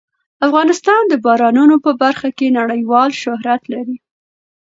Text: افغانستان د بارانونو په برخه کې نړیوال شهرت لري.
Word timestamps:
افغانستان 0.47 1.01
د 1.07 1.13
بارانونو 1.25 1.75
په 1.85 1.91
برخه 2.01 2.29
کې 2.37 2.55
نړیوال 2.59 3.09
شهرت 3.23 3.61
لري. 3.73 3.97